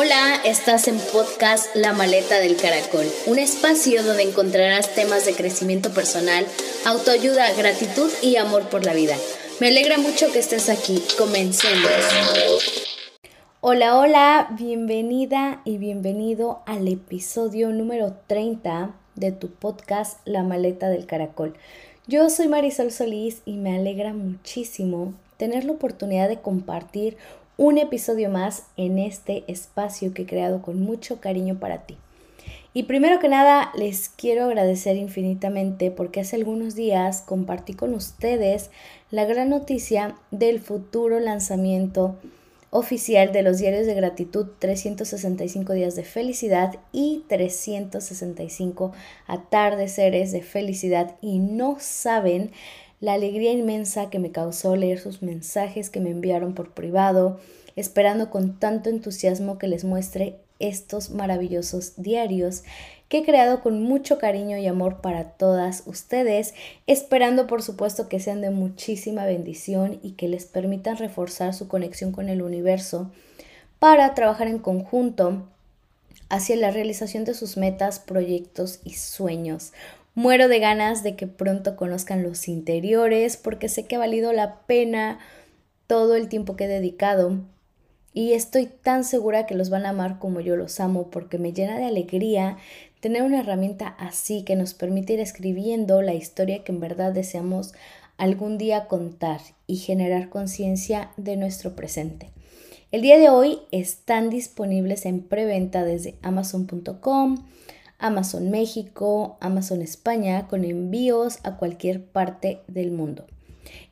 [0.00, 5.90] Hola, estás en podcast La Maleta del Caracol, un espacio donde encontrarás temas de crecimiento
[5.90, 6.46] personal,
[6.86, 9.16] autoayuda, gratitud y amor por la vida.
[9.58, 11.02] Me alegra mucho que estés aquí.
[11.18, 11.90] Comencemos.
[13.60, 21.06] Hola, hola, bienvenida y bienvenido al episodio número 30 de tu podcast La Maleta del
[21.06, 21.54] Caracol.
[22.06, 27.16] Yo soy Marisol Solís y me alegra muchísimo tener la oportunidad de compartir
[27.58, 31.98] un episodio más en este espacio que he creado con mucho cariño para ti.
[32.72, 38.70] Y primero que nada, les quiero agradecer infinitamente porque hace algunos días compartí con ustedes
[39.10, 42.16] la gran noticia del futuro lanzamiento
[42.70, 48.92] oficial de los diarios de gratitud 365 días de felicidad y 365
[49.26, 52.52] atardeceres de felicidad y no saben
[53.00, 57.38] la alegría inmensa que me causó leer sus mensajes que me enviaron por privado,
[57.76, 62.64] esperando con tanto entusiasmo que les muestre estos maravillosos diarios
[63.08, 66.54] que he creado con mucho cariño y amor para todas ustedes,
[66.86, 72.12] esperando por supuesto que sean de muchísima bendición y que les permitan reforzar su conexión
[72.12, 73.10] con el universo
[73.78, 75.46] para trabajar en conjunto
[76.28, 79.72] hacia la realización de sus metas, proyectos y sueños.
[80.18, 84.62] Muero de ganas de que pronto conozcan los interiores porque sé que ha valido la
[84.62, 85.20] pena
[85.86, 87.38] todo el tiempo que he dedicado
[88.12, 91.52] y estoy tan segura que los van a amar como yo los amo porque me
[91.52, 92.56] llena de alegría
[92.98, 97.72] tener una herramienta así que nos permite ir escribiendo la historia que en verdad deseamos
[98.16, 102.32] algún día contar y generar conciencia de nuestro presente.
[102.90, 107.36] El día de hoy están disponibles en preventa desde amazon.com,
[107.98, 113.26] Amazon México, Amazon España, con envíos a cualquier parte del mundo.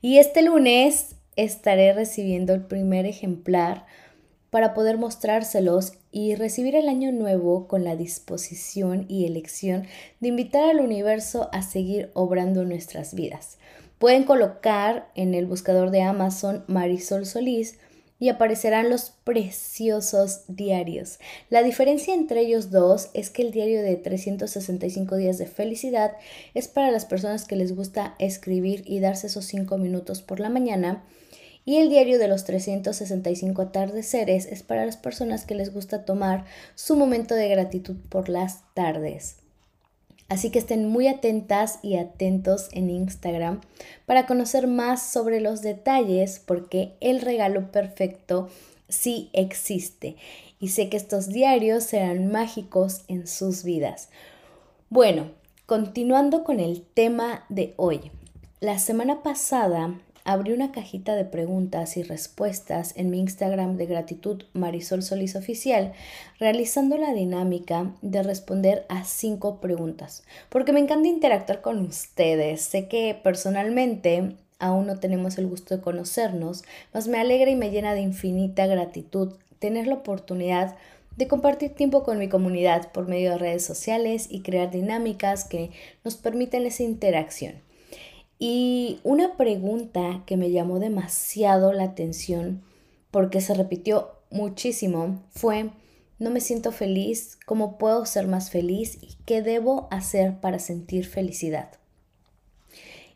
[0.00, 3.84] Y este lunes estaré recibiendo el primer ejemplar
[4.50, 9.84] para poder mostrárselos y recibir el año nuevo con la disposición y elección
[10.20, 13.58] de invitar al universo a seguir obrando nuestras vidas.
[13.98, 17.78] Pueden colocar en el buscador de Amazon Marisol Solís
[18.18, 21.18] y aparecerán los preciosos diarios.
[21.50, 26.12] La diferencia entre ellos dos es que el diario de 365 días de felicidad
[26.54, 30.48] es para las personas que les gusta escribir y darse esos 5 minutos por la
[30.48, 31.04] mañana.
[31.64, 36.44] Y el diario de los 365 atardeceres es para las personas que les gusta tomar
[36.76, 39.45] su momento de gratitud por las tardes.
[40.28, 43.60] Así que estén muy atentas y atentos en Instagram
[44.06, 48.48] para conocer más sobre los detalles porque el regalo perfecto
[48.88, 50.16] sí existe
[50.58, 54.08] y sé que estos diarios serán mágicos en sus vidas.
[54.90, 55.30] Bueno,
[55.66, 58.10] continuando con el tema de hoy.
[58.60, 64.42] La semana pasada abrí una cajita de preguntas y respuestas en mi Instagram de gratitud
[64.54, 65.92] Marisol Solís Oficial,
[66.40, 72.60] realizando la dinámica de responder a cinco preguntas, porque me encanta interactuar con ustedes.
[72.60, 77.70] Sé que personalmente aún no tenemos el gusto de conocernos, mas me alegra y me
[77.70, 80.76] llena de infinita gratitud tener la oportunidad
[81.16, 85.70] de compartir tiempo con mi comunidad por medio de redes sociales y crear dinámicas que
[86.04, 87.65] nos permiten esa interacción.
[88.38, 92.62] Y una pregunta que me llamó demasiado la atención
[93.10, 95.70] porque se repitió muchísimo fue,
[96.18, 101.06] no me siento feliz, ¿cómo puedo ser más feliz y qué debo hacer para sentir
[101.06, 101.70] felicidad?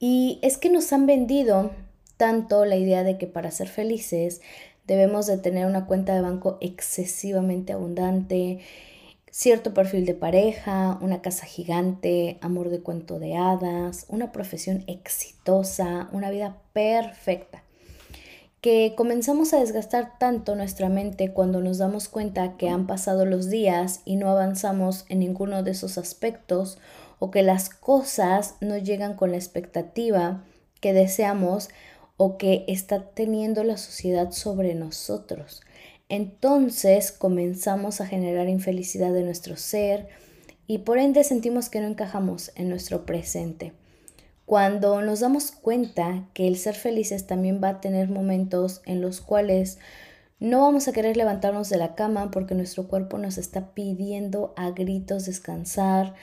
[0.00, 1.70] Y es que nos han vendido
[2.16, 4.40] tanto la idea de que para ser felices
[4.86, 8.60] debemos de tener una cuenta de banco excesivamente abundante,
[9.34, 16.08] cierto perfil de pareja, una casa gigante, amor de cuento de hadas, una profesión exitosa,
[16.12, 17.64] una vida perfecta.
[18.60, 23.50] Que comenzamos a desgastar tanto nuestra mente cuando nos damos cuenta que han pasado los
[23.50, 26.78] días y no avanzamos en ninguno de esos aspectos
[27.18, 30.44] o que las cosas no llegan con la expectativa
[30.80, 31.70] que deseamos
[32.16, 35.62] o que está teniendo la sociedad sobre nosotros
[36.08, 40.08] entonces comenzamos a generar infelicidad de nuestro ser
[40.66, 43.72] y por ende sentimos que no encajamos en nuestro presente.
[44.46, 49.20] Cuando nos damos cuenta que el ser felices también va a tener momentos en los
[49.20, 49.78] cuales
[50.38, 54.70] no vamos a querer levantarnos de la cama porque nuestro cuerpo nos está pidiendo a
[54.70, 56.14] gritos descansar,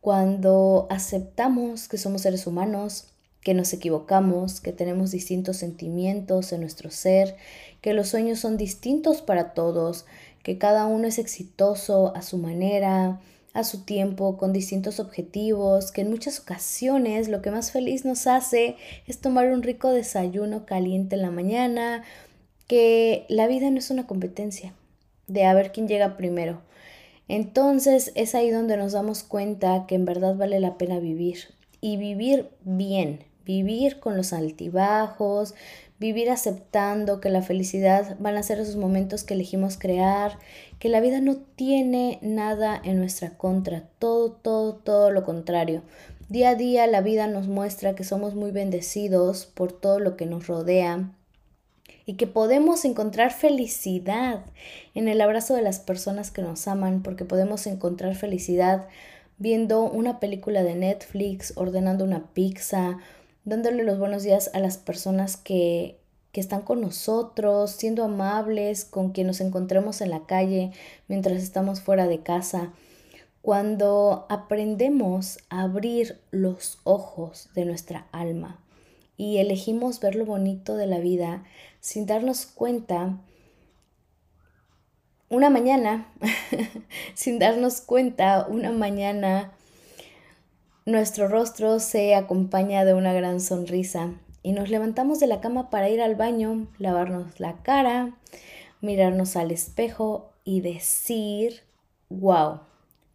[0.00, 3.08] cuando aceptamos que somos seres humanos,
[3.46, 7.36] que nos equivocamos, que tenemos distintos sentimientos en nuestro ser,
[7.80, 10.04] que los sueños son distintos para todos,
[10.42, 13.20] que cada uno es exitoso a su manera,
[13.52, 18.26] a su tiempo, con distintos objetivos, que en muchas ocasiones lo que más feliz nos
[18.26, 18.74] hace
[19.06, 22.02] es tomar un rico desayuno caliente en la mañana,
[22.66, 24.74] que la vida no es una competencia,
[25.28, 26.62] de a ver quién llega primero.
[27.28, 31.96] Entonces es ahí donde nos damos cuenta que en verdad vale la pena vivir y
[31.96, 35.54] vivir bien, vivir con los altibajos,
[35.98, 40.38] vivir aceptando que la felicidad van a ser esos momentos que elegimos crear,
[40.78, 45.82] que la vida no tiene nada en nuestra contra, todo, todo, todo lo contrario.
[46.28, 50.26] Día a día la vida nos muestra que somos muy bendecidos por todo lo que
[50.26, 51.12] nos rodea
[52.04, 54.44] y que podemos encontrar felicidad
[54.94, 58.86] en el abrazo de las personas que nos aman, porque podemos encontrar felicidad
[59.38, 62.98] viendo una película de Netflix, ordenando una pizza,
[63.46, 65.98] dándole los buenos días a las personas que,
[66.32, 70.72] que están con nosotros, siendo amables con quien nos encontremos en la calle
[71.08, 72.72] mientras estamos fuera de casa.
[73.40, 78.60] Cuando aprendemos a abrir los ojos de nuestra alma
[79.16, 81.44] y elegimos ver lo bonito de la vida
[81.80, 83.16] sin darnos cuenta,
[85.28, 86.12] una mañana,
[87.14, 89.55] sin darnos cuenta, una mañana
[90.86, 95.90] nuestro rostro se acompaña de una gran sonrisa y nos levantamos de la cama para
[95.90, 98.16] ir al baño, lavarnos la cara,
[98.80, 101.64] mirarnos al espejo y decir,
[102.08, 102.60] wow,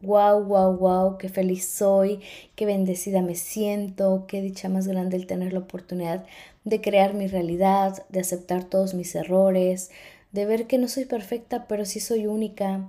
[0.00, 2.20] wow, wow, wow, qué feliz soy,
[2.54, 6.24] qué bendecida me siento, qué dicha más grande el tener la oportunidad
[6.62, 9.90] de crear mi realidad, de aceptar todos mis errores,
[10.30, 12.88] de ver que no soy perfecta, pero sí soy única,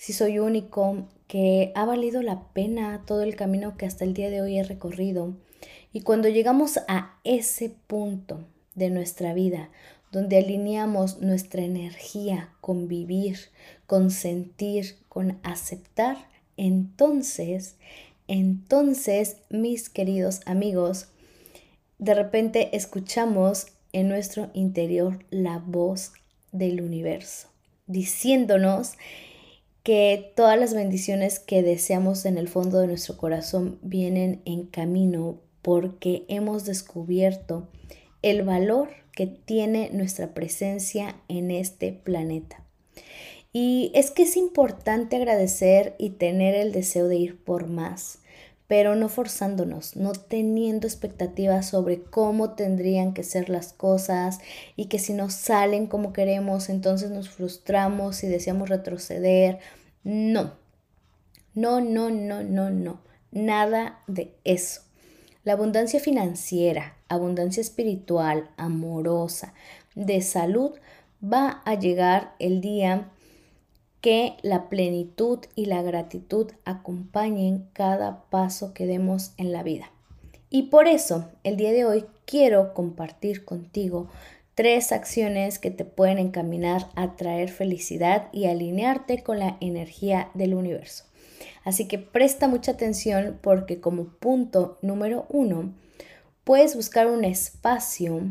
[0.00, 4.30] sí soy único, que ha valido la pena todo el camino que hasta el día
[4.30, 5.36] de hoy he recorrido.
[5.92, 8.40] Y cuando llegamos a ese punto
[8.74, 9.68] de nuestra vida,
[10.10, 13.36] donde alineamos nuestra energía con vivir,
[13.86, 16.16] con sentir, con aceptar,
[16.56, 17.76] entonces,
[18.26, 21.08] entonces, mis queridos amigos,
[21.98, 26.12] de repente escuchamos en nuestro interior la voz
[26.52, 27.48] del universo,
[27.86, 28.94] diciéndonos
[29.82, 35.40] que todas las bendiciones que deseamos en el fondo de nuestro corazón vienen en camino
[35.62, 37.68] porque hemos descubierto
[38.22, 42.64] el valor que tiene nuestra presencia en este planeta.
[43.52, 48.19] Y es que es importante agradecer y tener el deseo de ir por más,
[48.70, 54.38] pero no forzándonos, no teniendo expectativas sobre cómo tendrían que ser las cosas
[54.76, 59.58] y que si no salen como queremos, entonces nos frustramos y deseamos retroceder.
[60.04, 60.52] No,
[61.52, 63.00] no, no, no, no, no,
[63.32, 64.82] nada de eso.
[65.42, 69.52] La abundancia financiera, abundancia espiritual, amorosa,
[69.96, 70.74] de salud,
[71.20, 73.10] va a llegar el día
[74.00, 79.90] que la plenitud y la gratitud acompañen cada paso que demos en la vida.
[80.48, 84.08] Y por eso, el día de hoy quiero compartir contigo
[84.54, 90.54] tres acciones que te pueden encaminar a traer felicidad y alinearte con la energía del
[90.54, 91.04] universo.
[91.64, 95.72] Así que presta mucha atención porque como punto número uno,
[96.44, 98.22] puedes buscar un espacio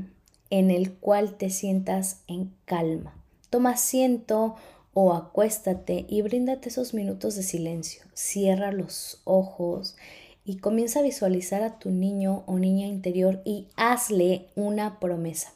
[0.50, 3.16] en el cual te sientas en calma.
[3.50, 4.56] Toma asiento
[5.02, 8.04] o acuéstate y bríndate esos minutos de silencio.
[8.14, 9.96] Cierra los ojos
[10.44, 15.54] y comienza a visualizar a tu niño o niña interior y hazle una promesa.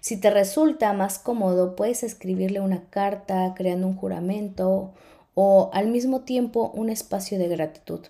[0.00, 4.94] Si te resulta más cómodo, puedes escribirle una carta creando un juramento
[5.34, 8.00] o al mismo tiempo un espacio de gratitud.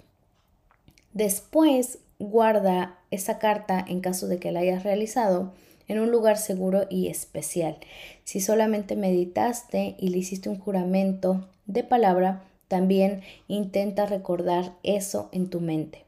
[1.13, 5.55] Después guarda esa carta en caso de que la hayas realizado
[5.89, 7.79] en un lugar seguro y especial.
[8.25, 15.51] Si solamente meditaste y le hiciste un juramento de palabra, también intenta recordar eso en
[15.51, 16.05] tu mente.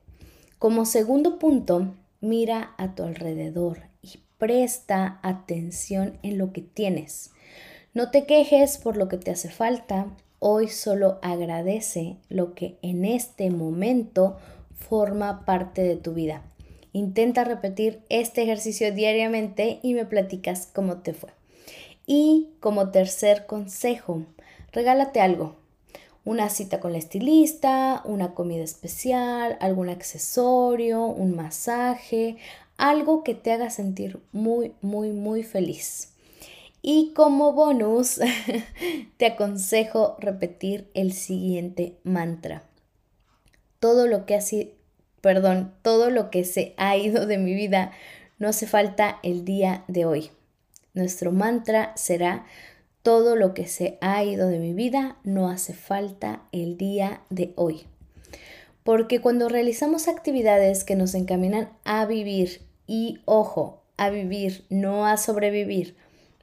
[0.59, 7.33] Como segundo punto, mira a tu alrededor y presta atención en lo que tienes.
[7.93, 10.07] No te quejes por lo que te hace falta,
[10.39, 14.37] hoy solo agradece lo que en este momento
[14.75, 16.43] forma parte de tu vida.
[16.95, 21.31] Intenta repetir este ejercicio diariamente y me platicas cómo te fue.
[22.07, 24.23] Y como tercer consejo,
[24.71, 25.57] regálate algo.
[26.25, 32.37] Una cita con la estilista, una comida especial, algún accesorio, un masaje,
[32.77, 36.13] algo que te haga sentir muy, muy, muy feliz.
[36.81, 38.21] Y como bonus,
[39.17, 42.63] te aconsejo repetir el siguiente mantra.
[43.81, 44.84] Todo lo que, sido
[45.25, 47.93] perdón, todo lo que se ha ido de mi vida
[48.39, 50.31] no hace falta el día de hoy.
[50.93, 52.45] Nuestro mantra será,
[53.03, 57.55] todo lo que se ha ido de mi vida no hace falta el día de
[57.57, 57.87] hoy.
[58.83, 65.17] Porque cuando realizamos actividades que nos encaminan a vivir y, ojo, a vivir, no a
[65.17, 65.97] sobrevivir,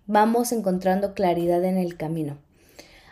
[0.07, 2.39] vamos encontrando claridad en el camino.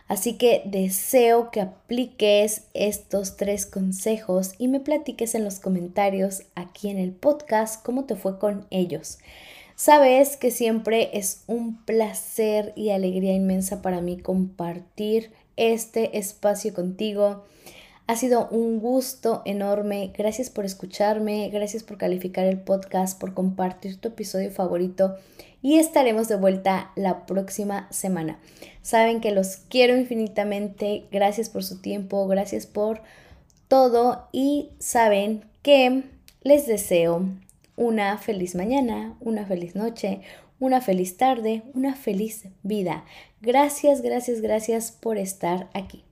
[0.09, 6.89] Así que deseo que apliques estos tres consejos y me platiques en los comentarios aquí
[6.89, 9.19] en el podcast cómo te fue con ellos.
[9.75, 17.45] Sabes que siempre es un placer y alegría inmensa para mí compartir este espacio contigo.
[18.09, 20.11] Ha sido un gusto enorme.
[20.17, 25.15] Gracias por escucharme, gracias por calificar el podcast, por compartir tu episodio favorito
[25.61, 28.39] y estaremos de vuelta la próxima semana.
[28.81, 31.05] Saben que los quiero infinitamente.
[31.11, 33.03] Gracias por su tiempo, gracias por
[33.67, 36.01] todo y saben que
[36.41, 37.29] les deseo
[37.75, 40.21] una feliz mañana, una feliz noche,
[40.59, 43.05] una feliz tarde, una feliz vida.
[43.39, 46.08] Gracias, gracias, gracias por estar aquí.